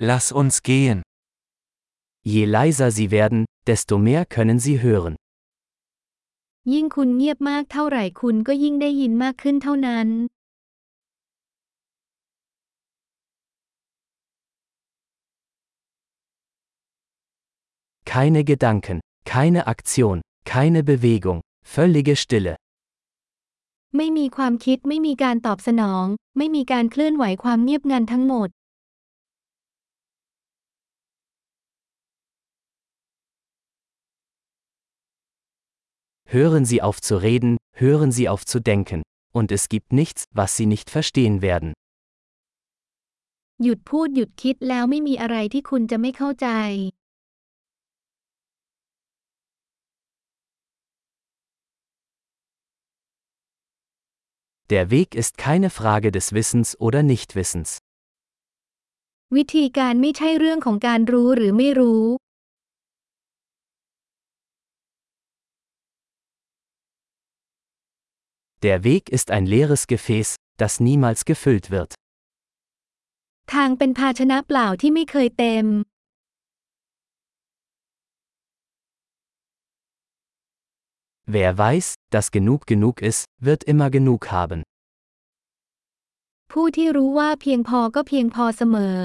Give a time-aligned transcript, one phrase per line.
[0.00, 1.02] lass uns gehen.
[2.24, 5.16] Je leiser Sie werden, desto mehr können Sie hören.
[6.74, 10.08] ยิ่งคุณเงียบมากเท่าไหร่คุณก็ยิ่งได้ยินมากขึ้นเท่านั้น
[18.12, 18.98] Keine Gedanken,
[19.32, 20.16] keine Aktion,
[20.52, 21.40] keine Bewegung,
[21.74, 22.54] völlige Stille.
[23.96, 26.06] ไม่มีความคิดไม่มีการตอบสนอง
[26.38, 28.48] ไม่มีการเคลื่อนไหวความเงียบงันทั้งหมด
[36.27, 40.57] Hören Sie auf zu reden, hören Sie auf zu denken, und es gibt nichts, was
[40.57, 41.73] Sie nicht verstehen werden.
[43.63, 46.47] หยุดพูดหยุดคิดแล้วไม่มีอะไรที่คุณจะไม่เข้าใจ
[54.73, 57.69] Der Weg ist keine Frage des Wissens oder Nichtwissens.
[59.35, 62.03] วิธีการไม่ใช่เรื่องของการรู้หรือไม่รู้
[68.65, 71.91] Der Weg ist ein leeres Gefäß, das niemals gefüllt wird.
[73.53, 75.65] ทางเป็นภาชนะเปล่าที่ไม่เคยเต็ม
[81.35, 84.59] Wer weiß, dass genug genug ist, wird immer genug haben.
[86.51, 88.99] ผู้ที่รู้ว่าเพียงพอก็เพียงพอเสมอ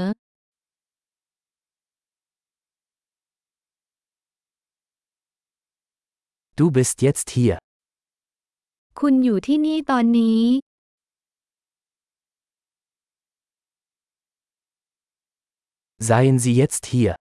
[6.58, 7.56] Du bist jetzt hier.
[9.00, 10.42] คุณอยู่ที่นี่ตอนนี้
[16.08, 17.14] Seien Sie jetzt hier.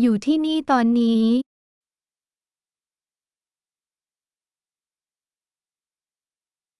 [0.00, 1.24] อยู่ที่นี่ตอนนี้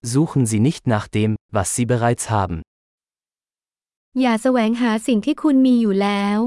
[0.05, 2.57] Suchen Sie nicht nach dem, was Sie bereits haben.
[4.21, 6.39] อย่าแสวงหาสิ่งที่คุณมีอยู่แล้ว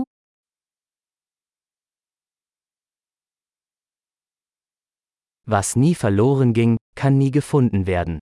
[5.53, 8.15] Was nie verloren ging, kann nie gefunden werden.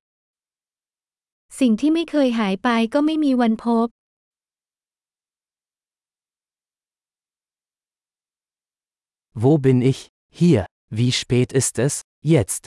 [1.60, 3.88] สิ่งที่ไม่เคยหายไปก็ไม่มีวันพบ
[9.44, 10.00] Wo bin ich?
[10.40, 10.62] Hier.
[10.98, 11.94] Wie spät ist es?
[12.34, 12.64] Jetzt.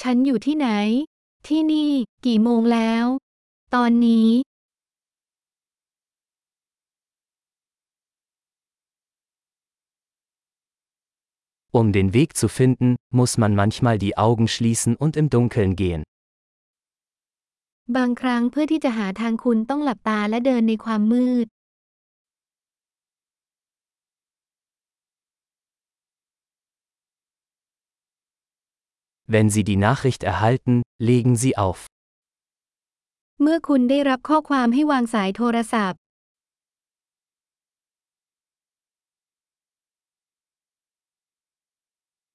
[0.00, 0.68] ฉันอยู่ที่ไหน
[1.46, 1.90] ที่นี่
[2.26, 3.06] กี่โมงแล้ว
[3.74, 4.28] ตอนนี้
[11.78, 16.02] Um den Weg zu finden, muss man manchmal die Augen schließen und im Dunkeln gehen.
[17.96, 21.46] บางครั้งเพื่อที่จะหาทางคุณต้องหลับตาและเดินในความมืด
[29.34, 30.74] Wenn Sie die Nachricht erhalten,
[31.10, 31.78] legen Sie auf.
[33.42, 35.99] เมื่อคุณได้รับข้อความให้วางสายโทรศัพท์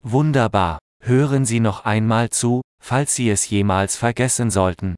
[0.09, 0.79] Wunderbar.
[1.03, 4.95] Hören Sie noch einmal zu, falls Sie es jemals vergessen sollten.